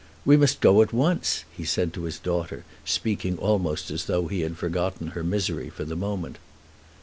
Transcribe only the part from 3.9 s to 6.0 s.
as though he had forgotten her misery for the